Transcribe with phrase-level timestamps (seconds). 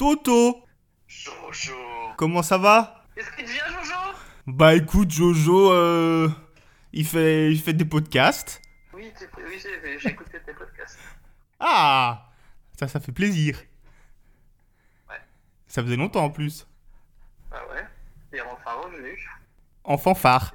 [0.00, 0.64] Toto
[1.06, 1.74] Jojo.
[2.16, 3.04] Comment ça va?
[3.14, 4.16] Qu'est-ce qu'il devient, Jojo?
[4.46, 6.26] Bah écoute, Jojo, euh,
[6.94, 8.62] il, fait, il fait des podcasts.
[8.94, 10.98] Oui, oui j'ai j'ai écouté tes podcasts.
[11.58, 12.30] Ah
[12.78, 13.58] Ça, ça fait plaisir.
[15.06, 15.20] Ouais.
[15.66, 16.66] Ça faisait longtemps en plus.
[17.50, 17.84] Bah ouais.
[18.32, 19.28] Il est enfin revenu.
[19.84, 20.54] En fanfare.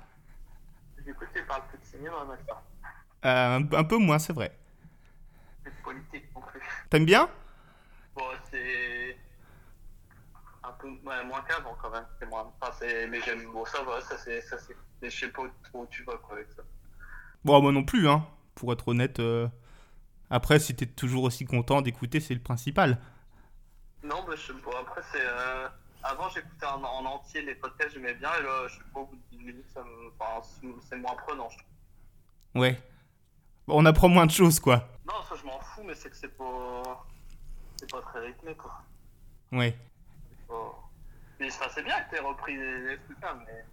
[1.06, 2.64] Du coup, tu parles plus de cinéma maintenant.
[3.26, 4.58] Euh, un, un peu moins, c'est vrai.
[5.62, 6.62] Plus de politique non plus.
[6.90, 7.30] T'aimes bien?
[8.16, 9.05] Bon, c'est.
[11.06, 12.06] Ouais, moins qu'avant quand même.
[12.20, 12.52] C'est moins.
[12.62, 13.08] Enfin, c'est.
[13.08, 13.52] Mais j'aime.
[13.52, 14.42] Bon, ça va, ça c'est.
[14.42, 14.76] Ça, c'est...
[15.02, 16.64] Mais je sais pas trop où tu vas quoi avec ça.
[17.44, 18.26] Bon, moi non plus, hein.
[18.56, 19.20] Pour être honnête.
[19.20, 19.48] euh,
[20.30, 22.98] Après, si t'es toujours aussi content d'écouter, c'est le principal.
[24.04, 24.80] Non, bah, je sais pas.
[24.80, 25.22] Après, c'est.
[25.26, 25.68] euh,
[26.04, 28.30] Avant, j'écoutais en, en entier les podcasts, j'aimais bien.
[28.40, 30.12] Et là, je sais pas, au bout de 10 minutes, ça me...
[30.20, 30.48] enfin,
[30.90, 32.62] c'est moins prenant, je trouve.
[32.62, 32.82] Ouais.
[33.68, 34.88] Bon, on apprend moins de choses, quoi.
[35.08, 37.06] Non, ça, je m'en fous, mais c'est que c'est pas.
[37.78, 38.72] C'est pas très rythmé, quoi.
[39.52, 39.76] Ouais.
[40.48, 40.90] Pas-
[41.40, 43.66] Mais ça, c'est bien que t'aies repris les, trucs là, mais.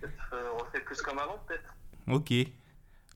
[0.00, 1.74] Peut-être euh, refait plus comme avant, peut-être.
[2.08, 2.32] Ok.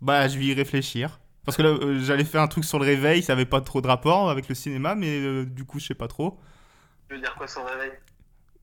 [0.00, 1.18] Bah, je vais y réfléchir.
[1.44, 3.80] Parce que là, euh, j'allais faire un truc sur le réveil, ça avait pas trop
[3.80, 6.38] de rapport avec le cinéma, mais euh, du coup, je sais pas trop.
[7.08, 7.92] Tu veux dire quoi sur le réveil?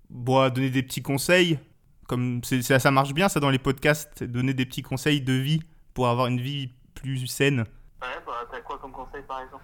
[0.09, 1.59] Bon, donner des petits conseils.
[2.07, 5.33] Comme c'est, ça, ça marche bien, ça, dans les podcasts, donner des petits conseils de
[5.33, 5.61] vie
[5.93, 7.59] pour avoir une vie plus saine.
[8.01, 9.63] Ouais, bah, t'as quoi comme conseil par exemple?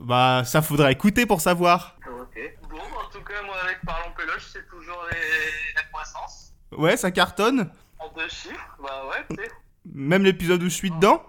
[0.00, 1.96] Bah, ça faudra écouter pour savoir.
[2.06, 2.38] Ok.
[2.70, 5.74] Bon, en tout cas, moi, avec Parlons Péloche, c'est toujours les...
[5.74, 6.52] la croissance.
[6.72, 7.70] Ouais, ça cartonne.
[7.98, 9.50] En deux chiffres, bah ouais, tu sais.
[9.92, 11.22] Même l'épisode où je suis dedans.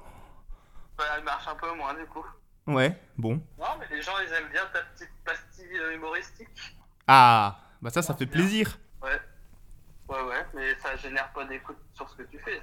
[0.98, 2.26] Bah, elle marche un peu moins, du coup.
[2.68, 3.42] Ouais, bon.
[3.58, 6.48] Non, mais les gens, ils aiment bien ta petite pastille euh, humoristique.
[7.08, 8.78] Ah, bah ça, ça fait plaisir.
[9.02, 9.20] Ouais.
[10.08, 12.62] Ouais, ouais, mais ça génère pas d'écoute sur ce que tu fais.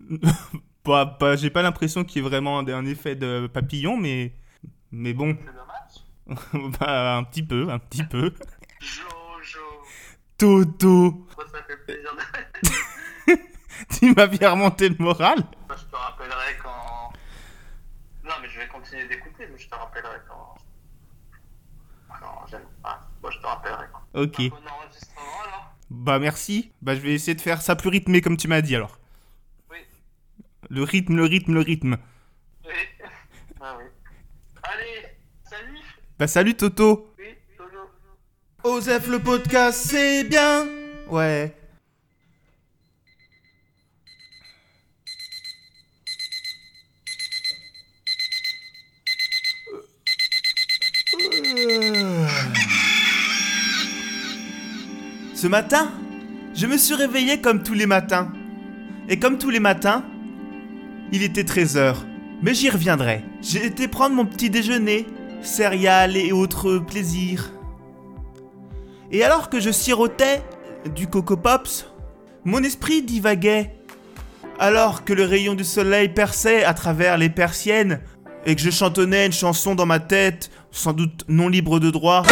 [0.84, 4.32] Bah, bah, j'ai pas l'impression qu'il y ait vraiment un, un effet de papillon, mais.
[4.90, 6.72] Mais bon, C'est dommage.
[6.80, 8.32] bah, un petit peu, un petit peu.
[8.80, 9.84] Jojo.
[10.36, 13.34] Toto, Moi, ça fait plaisir de...
[13.98, 15.44] tu m'as bien remonté le moral
[15.78, 17.12] je te rappellerai quand...
[18.24, 20.54] Non, mais je vais continuer d'écouter, mais je te rappellerai quand...
[22.20, 23.08] Quand j'aime pas.
[23.22, 24.20] Moi, je te rappellerai quand.
[24.20, 24.48] Ok.
[24.50, 26.72] Bon enregistrement, alors Bah merci.
[26.82, 28.98] Bah je vais essayer de faire ça plus rythmé comme tu m'as dit alors.
[29.70, 29.78] Oui.
[30.70, 31.98] Le rythme, le rythme, le rythme.
[32.64, 33.04] Oui.
[33.60, 33.84] Ah oui.
[34.62, 35.78] Allez, salut
[36.18, 37.14] Bah salut Toto.
[38.64, 40.66] Osef le podcast, c'est bien.
[41.08, 41.54] Ouais.
[55.34, 55.92] Ce matin,
[56.52, 58.32] je me suis réveillé comme tous les matins.
[59.08, 60.04] Et comme tous les matins,
[61.12, 61.94] il était 13h.
[62.42, 63.22] Mais j'y reviendrai.
[63.40, 65.06] J'ai été prendre mon petit déjeuner,
[65.42, 67.52] céréales et autres plaisirs.
[69.10, 70.42] Et alors que je sirotais
[70.94, 71.86] du Coco Pops,
[72.44, 73.74] mon esprit divaguait.
[74.58, 78.00] Alors que le rayon du soleil perçait à travers les persiennes
[78.44, 82.22] et que je chantonnais une chanson dans ma tête, sans doute non libre de droit.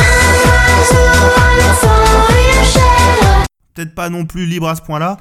[3.75, 5.19] Peut-être pas non plus libre à ce point-là.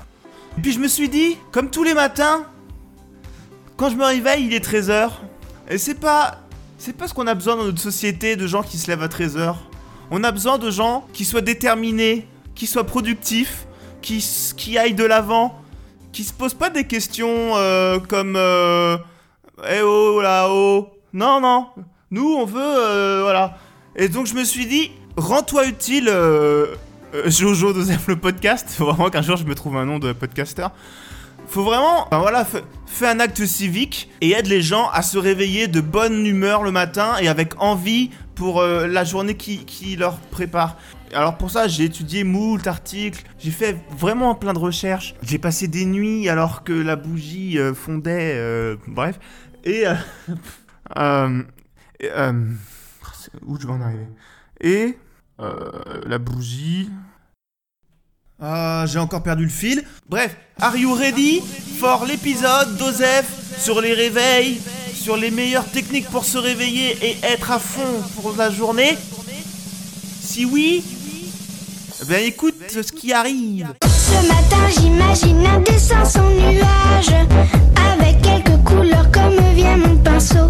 [0.57, 2.45] Et puis je me suis dit, comme tous les matins,
[3.77, 5.09] quand je me réveille, il est 13h.
[5.69, 6.41] Et c'est pas.
[6.77, 9.07] C'est pas ce qu'on a besoin dans notre société de gens qui se lèvent à
[9.07, 9.55] 13h.
[10.11, 13.65] On a besoin de gens qui soient déterminés, qui soient productifs,
[14.01, 15.59] qui, qui aillent de l'avant,
[16.11, 18.35] qui se posent pas des questions euh, comme.
[18.35, 18.97] Euh,
[19.69, 20.89] eh oh là-haut.
[21.13, 21.67] Non, non.
[22.11, 22.59] Nous, on veut.
[22.61, 23.57] euh, voilà.
[23.95, 26.75] Et donc je me suis dit, rends-toi utile, euh,
[27.25, 28.69] Jojo d'Osef le podcast.
[28.77, 30.71] Faut vraiment qu'un jour je me trouve un nom de podcasteur.
[31.47, 32.45] Faut vraiment, voilà,
[32.87, 36.71] fais un acte civique et aide les gens à se réveiller de bonne humeur le
[36.71, 40.77] matin et avec envie pour euh, la journée qui, qui leur prépare.
[41.13, 45.15] Alors pour ça, j'ai étudié moult articles, j'ai fait vraiment plein de recherches.
[45.23, 49.19] J'ai passé des nuits alors que la bougie euh, fondait, euh, bref.
[49.63, 49.87] Et...
[49.87, 49.95] euh,
[50.97, 51.43] euh,
[51.99, 52.33] et, euh,
[53.45, 54.07] où je vais en arriver?
[54.61, 54.97] Et...
[55.39, 56.89] la bougie...
[58.41, 59.81] Ah, j'ai encore perdu le fil.
[60.09, 61.41] Bref, are you ready
[61.79, 63.25] for l'épisode d'Osef
[63.57, 64.59] sur les réveils,
[65.05, 68.97] sur les meilleures techniques pour se réveiller et être à fond pour la journée
[70.19, 70.83] Si oui,
[72.07, 73.71] ben écoute ce qui arrive.
[73.83, 77.13] Ce matin, j'imagine un dessin sans nuage,
[77.93, 80.49] avec quelques couleurs comme vient mon pinceau.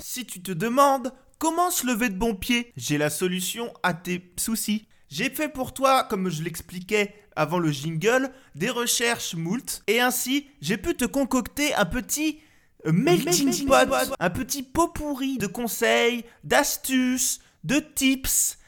[0.00, 4.34] Si tu te demandes comment se lever de bon pied, j'ai la solution à tes
[4.36, 4.88] soucis.
[5.08, 10.48] J'ai fait pour toi, comme je l'expliquais avant le jingle, des recherches moult, et ainsi
[10.60, 12.40] j'ai pu te concocter un petit
[12.86, 13.88] euh, melting pot,
[14.18, 18.58] un petit pot pourri de conseils, d'astuces, de tips,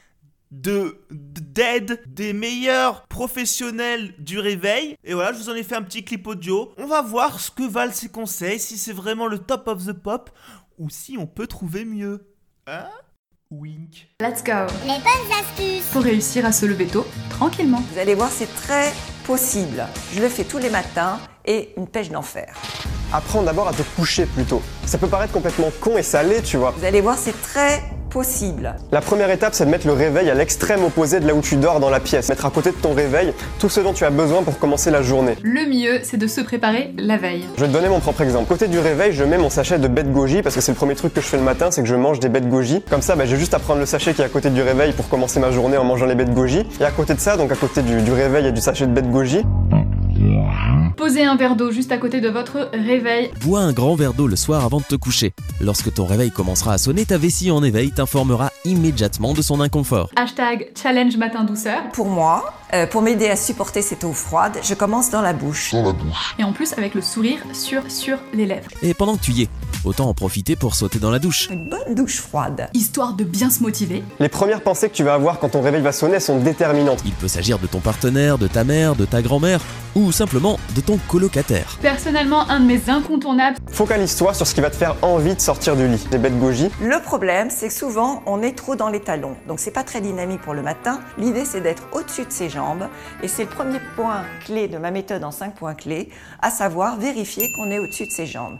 [0.50, 4.96] de d'aide des meilleurs professionnels du réveil.
[5.04, 6.72] Et voilà, je vous en ai fait un petit clip audio.
[6.78, 9.92] On va voir ce que valent ces conseils, si c'est vraiment le top of the
[9.92, 10.30] pop
[10.78, 12.26] ou si on peut trouver mieux.
[12.66, 12.88] Hein?
[13.50, 14.08] Wink.
[14.20, 15.86] Let's go Les bonnes astuces.
[15.92, 17.82] Pour réussir à se lever tôt, tranquillement.
[17.92, 18.92] Vous allez voir, c'est très
[19.24, 19.86] possible.
[20.12, 22.54] Je le fais tous les matins et une pêche d'enfer.
[23.12, 24.62] Apprends d'abord à te coucher plus tôt.
[24.84, 26.74] Ça peut paraître complètement con et salé, tu vois.
[26.76, 28.74] Vous allez voir, c'est très possible.
[28.92, 31.56] La première étape, c'est de mettre le réveil à l'extrême opposé de là où tu
[31.56, 32.28] dors dans la pièce.
[32.28, 35.02] Mettre à côté de ton réveil tout ce dont tu as besoin pour commencer la
[35.02, 35.36] journée.
[35.42, 37.44] Le mieux, c'est de se préparer la veille.
[37.56, 38.48] Je vais te donner mon propre exemple.
[38.48, 40.94] Côté du réveil, je mets mon sachet de bête goji parce que c'est le premier
[40.94, 42.82] truc que je fais le matin, c'est que je mange des bêtes goji.
[42.88, 44.92] Comme ça, bah, j'ai juste à prendre le sachet qui est à côté du réveil
[44.92, 46.66] pour commencer ma journée en mangeant les bêtes goji.
[46.80, 48.92] Et à côté de ça, donc à côté du, du réveil et du sachet de
[48.92, 49.42] bête goji,
[50.96, 53.30] Posez un verre d'eau juste à côté de votre réveil.
[53.42, 55.32] Bois un grand verre d'eau le soir avant de te coucher.
[55.60, 60.10] Lorsque ton réveil commencera à sonner, ta vessie en éveil t'informera immédiatement de son inconfort.
[60.16, 61.88] Hashtag challenge matin douceur.
[61.92, 65.74] Pour moi, euh, pour m'aider à supporter cette eau froide, je commence dans la bouche.
[66.38, 68.68] Et en plus avec le sourire sur, sur les lèvres.
[68.82, 69.48] Et pendant que tu y es,
[69.84, 71.48] autant en profiter pour sauter dans la douche.
[71.50, 72.68] Une bonne douche froide.
[72.74, 74.02] Histoire de bien se motiver.
[74.18, 77.02] les premières pensées que tu vas avoir quand ton réveil va sonner sont déterminantes.
[77.04, 79.60] Il peut s'agir de ton partenaire, de ta mère, de ta grand-mère
[79.94, 81.78] ou simplement de ton colocataire.
[81.80, 85.76] Personnellement, un de mes incontournables, Focalise-toi sur ce qui va te faire envie de sortir
[85.76, 86.02] du lit.
[86.10, 89.36] Les bêtes goji, Le problème, c'est que souvent, on est trop dans les talons.
[89.46, 91.00] Donc, c'est pas très dynamique pour le matin.
[91.18, 92.88] L'idée, c'est d'être au-dessus de ses jambes.
[93.22, 96.08] Et c'est le premier point clé de ma méthode en 5 points clés,
[96.40, 98.56] à savoir vérifier qu'on est au-dessus de ses jambes.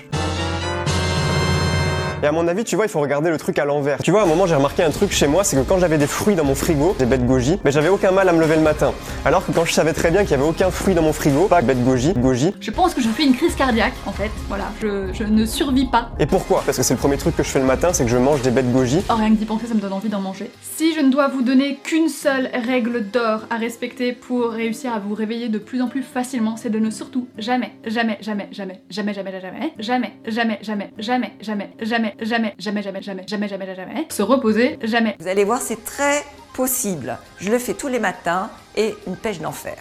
[2.22, 3.98] Et à mon avis, tu vois, il faut regarder le truc à l'envers.
[4.02, 5.98] Tu vois, à un moment, j'ai remarqué un truc chez moi, c'est que quand j'avais
[5.98, 8.56] des fruits dans mon frigo, des bêtes goji, mais j'avais aucun mal à me lever
[8.56, 8.94] le matin.
[9.26, 11.46] Alors que quand je savais très bien qu'il y avait aucun fruit dans mon frigo,
[11.46, 12.54] pas bête goji, goji.
[12.58, 14.30] je pense que je fais une crise cardiaque en fait.
[14.48, 16.10] Voilà, je, je ne survis pas.
[16.18, 18.10] Et pourquoi Parce que c'est le premier truc que je fais le matin, c'est que
[18.10, 19.02] je mange des bêtes goji.
[19.10, 20.50] Oh, rien que d'y penser, ça me donne envie d'en manger.
[20.62, 25.00] Si je ne dois vous donner qu'une seule règle d'or à respecter pour réussir à
[25.00, 28.80] vous réveiller de plus en plus facilement, c'est de ne surtout jamais, jamais, jamais, jamais,
[28.90, 33.26] jamais, jamais, jamais, jamais, jamais, jamais, jamais, jamais, jamais, jamais, jamais, jamais, jamais, jamais, jamais,
[33.26, 35.16] jamais, se reposer, jamais.
[35.18, 36.22] Vous allez voir, c'est très
[36.54, 37.18] possible.
[37.38, 39.76] Je le fais tous les matins et une pêche d'enfer.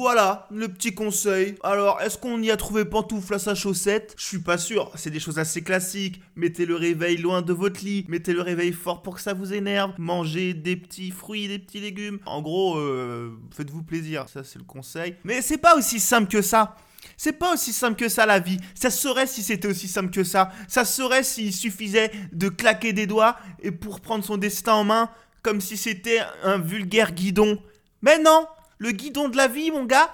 [0.00, 1.56] Voilà, le petit conseil.
[1.62, 4.14] Alors, est-ce qu'on y a trouvé pantoufle à sa chaussette?
[4.16, 6.22] Je suis pas sûr, c'est des choses assez classiques.
[6.36, 9.52] Mettez le réveil loin de votre lit, mettez le réveil fort pour que ça vous
[9.52, 12.18] énerve, mangez des petits fruits, des petits légumes.
[12.24, 15.16] En gros, euh, faites-vous plaisir, ça c'est le conseil.
[15.22, 16.76] Mais c'est pas aussi simple que ça.
[17.18, 18.56] C'est pas aussi simple que ça la vie.
[18.74, 20.50] Ça serait si c'était aussi simple que ça.
[20.66, 25.10] Ça serait s'il suffisait de claquer des doigts et pour prendre son destin en main
[25.42, 27.58] comme si c'était un vulgaire guidon.
[28.00, 28.46] Mais non,
[28.80, 30.12] le guidon de la vie, mon gars,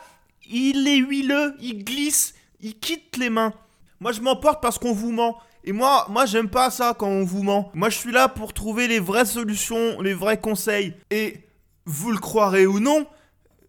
[0.50, 3.54] il est huileux, il glisse, il quitte les mains.
[4.00, 5.38] Moi, je m'emporte parce qu'on vous ment.
[5.64, 7.70] Et moi, moi, j'aime pas ça quand on vous ment.
[7.74, 10.94] Moi, je suis là pour trouver les vraies solutions, les vrais conseils.
[11.10, 11.44] Et
[11.84, 13.06] vous le croirez ou non,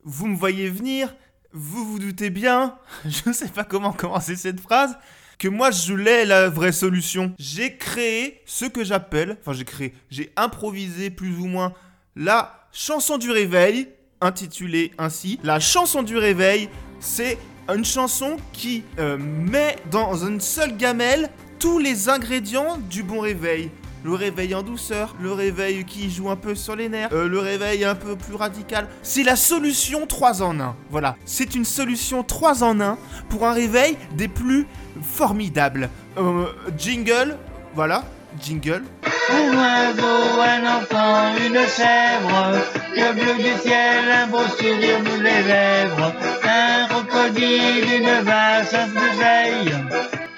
[0.04, 1.16] vous me voyez venir,
[1.54, 4.98] vous vous doutez bien, je sais pas comment commencer cette phrase,
[5.38, 7.34] que moi je l'ai la vraie solution.
[7.38, 11.74] J'ai créé ce que j'appelle, enfin j'ai créé, j'ai improvisé plus ou moins
[12.16, 13.90] la chanson du réveil,
[14.22, 15.40] intitulée ainsi.
[15.44, 16.70] La chanson du réveil,
[17.00, 17.38] c'est
[17.74, 23.72] une chanson qui euh, met dans une seule gamelle tous les ingrédients du bon réveil.
[24.04, 27.40] Le réveil en douceur, le réveil qui joue un peu sur les nerfs, euh, le
[27.40, 28.88] réveil un peu plus radical.
[29.02, 30.76] C'est la solution 3 en 1.
[30.92, 32.98] Voilà, c'est une solution 3 en 1
[33.30, 34.68] pour un réveil des plus
[35.02, 35.90] formidables.
[36.18, 36.46] Euh,
[36.78, 37.38] jingle,
[37.76, 38.04] voilà,
[38.40, 38.84] jingle.
[39.30, 42.62] Un oiseau, un enfant, une chèvre,
[42.96, 48.88] le bleu du ciel, un beau sourire nous les lèvres, un crocodile, une vache, un
[48.88, 49.70] soleil,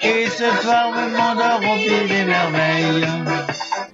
[0.02, 3.06] et ce soir vous m'endors au pied des merveilles.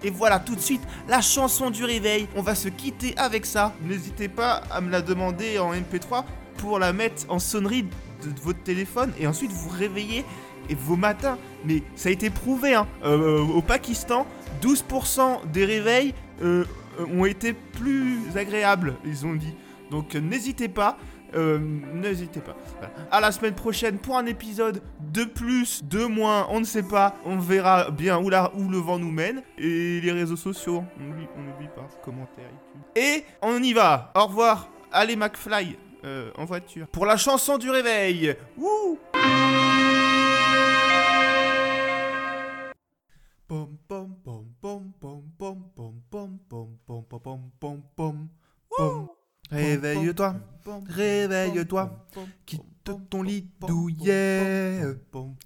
[0.03, 2.29] Et voilà tout de suite la chanson du réveil.
[2.37, 3.75] On va se quitter avec ça.
[3.83, 6.25] N'hésitez pas à me la demander en MP3
[6.57, 7.83] pour la mettre en sonnerie
[8.23, 10.25] de, de votre téléphone et ensuite vous réveiller
[10.69, 11.39] et vos matins.
[11.65, 12.87] Mais ça a été prouvé hein.
[13.05, 14.27] Euh, au Pakistan,
[14.63, 16.65] 12% des réveils euh,
[17.13, 19.55] ont été plus agréables, ils ont dit.
[19.91, 20.97] Donc euh, n'hésitez pas.
[21.35, 21.59] Euh,
[21.93, 22.57] N'hésitez pas.
[22.79, 22.93] Voilà.
[23.11, 24.81] À la semaine prochaine pour un épisode
[25.13, 27.17] de plus, de moins, on ne sait pas.
[27.25, 29.43] On verra bien où, le vent nous mène.
[29.59, 31.89] Et les réseaux sociaux, on n'oublie pas.
[32.05, 32.83] Commentaires, YouTube.
[32.95, 34.13] Et on y va.
[34.15, 34.71] Au revoir.
[34.93, 36.87] Allez McFly euh, en voiture.
[36.89, 38.35] Pour la chanson du réveil.
[38.57, 38.99] Wouh
[43.49, 48.29] Pom pom pom pom pom pom pom pom pom pom pom pom pom pom
[48.77, 49.09] pom.
[49.53, 50.35] Réveille-toi,
[50.89, 52.07] réveille-toi,
[52.45, 52.63] quitte
[53.09, 54.83] ton lit douillet.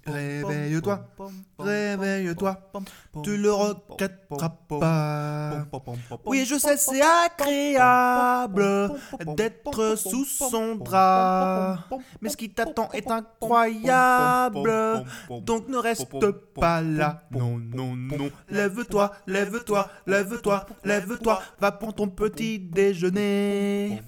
[0.07, 0.99] Réveille-toi,
[1.59, 2.71] réveille-toi,
[3.23, 5.67] tu le regretteras pas.
[6.25, 8.93] Oui, je sais, c'est agréable
[9.37, 11.87] d'être sous son drap.
[12.21, 14.71] Mais ce qui t'attend est incroyable.
[15.41, 16.07] Donc ne reste
[16.53, 17.23] pas là.
[17.31, 18.29] Non, non, non.
[18.49, 21.41] Lève-toi, lève-toi, lève-toi, lève-toi.
[21.59, 24.01] Va pour ton petit déjeuner.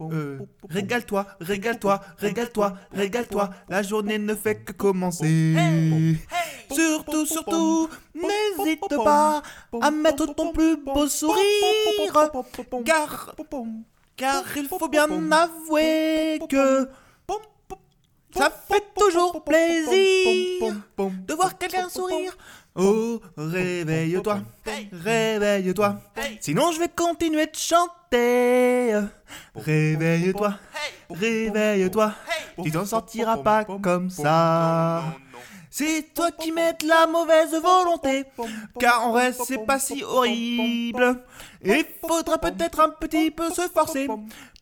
[0.00, 3.50] Euh, régale-toi, régale-toi, régale-toi, régale-toi.
[3.68, 5.54] La journée ne fait que commencer.
[6.72, 9.42] Surtout, surtout, n'hésite pas
[9.80, 12.32] à mettre ton plus beau sourire.
[12.84, 13.34] Car,
[14.16, 16.88] car il faut bien avouer que
[18.36, 22.36] ça fait toujours plaisir de voir quelqu'un sourire.
[22.74, 24.40] Oh, réveille-toi,
[24.92, 25.96] réveille-toi.
[26.40, 29.00] Sinon, je vais continuer de chanter.
[29.54, 30.54] Réveille-toi,
[31.10, 32.12] réveille-toi.
[32.62, 35.04] Tu t'en sortiras pas comme ça.
[35.70, 38.24] C'est toi qui mets de la mauvaise volonté,
[38.78, 41.24] car en vrai c'est pas si horrible.
[41.64, 44.08] Il faudra peut-être un petit peu se forcer,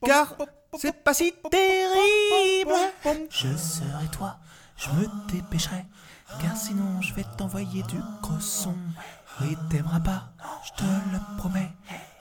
[0.05, 0.37] car
[0.79, 2.75] c'est pas si terrible.
[3.31, 4.37] Je serai toi,
[4.77, 5.85] je me dépêcherai,
[6.41, 8.75] car sinon je vais t'envoyer du gros son.
[9.41, 10.25] Oui, t'aimeras pas,
[10.65, 11.73] je te le promets.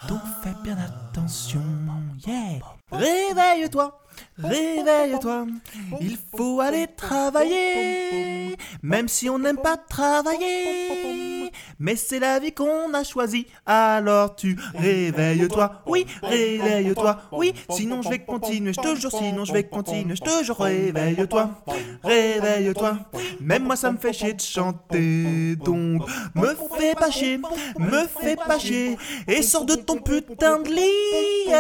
[0.07, 1.61] Donc fais bien attention,
[2.25, 2.59] yeah.
[2.91, 4.01] Réveille-toi,
[4.37, 5.47] réveille-toi.
[5.99, 11.51] Il faut aller travailler, même si on n'aime pas travailler.
[11.79, 17.53] Mais c'est la vie qu'on a choisie, alors tu réveille-toi, oui, réveille-toi, oui.
[17.69, 21.49] Sinon je vais continuer, je te jure, sinon je vais continuer, je te jure, réveille-toi,
[22.03, 22.99] réveille-toi.
[23.41, 26.03] Même moi ça me fait chier de chanter, donc
[26.35, 27.39] me fais pas chier,
[27.77, 28.97] me fais pas chier,
[29.27, 31.51] et sors de ton putain de lit,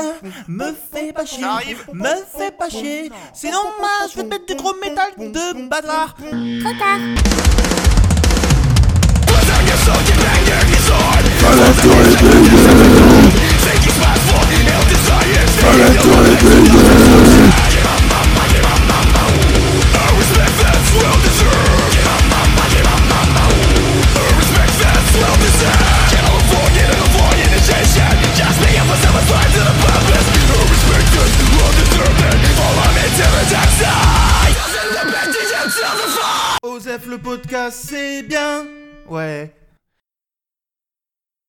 [0.47, 1.45] me fais pas chier,
[1.93, 2.70] me fais pas chier.
[3.33, 6.15] Sinon moi je vais te mettre du gros métal de bâtard.
[6.15, 6.99] Trop tard.
[37.67, 38.00] Osef le